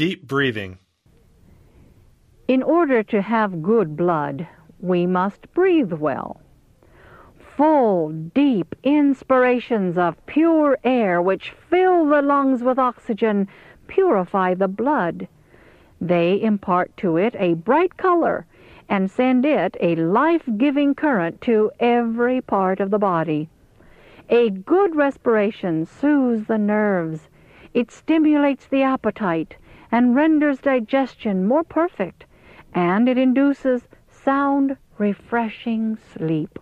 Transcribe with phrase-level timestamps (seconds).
[0.00, 0.78] Deep breathing.
[2.48, 6.40] In order to have good blood, we must breathe well.
[7.54, 13.46] Full, deep inspirations of pure air which fill the lungs with oxygen
[13.88, 15.28] purify the blood.
[16.00, 18.46] They impart to it a bright color
[18.88, 23.50] and send it a life-giving current to every part of the body.
[24.30, 27.28] A good respiration soothes the nerves.
[27.74, 29.56] It stimulates the appetite
[29.92, 32.24] and renders digestion more perfect,
[32.74, 36.58] and it induces sound, refreshing sleep.